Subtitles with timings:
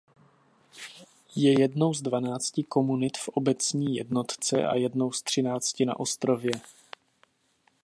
[1.35, 6.51] Je jednou z dvanácti komunit v obecní jednotce a jednou z třinácti na ostrově.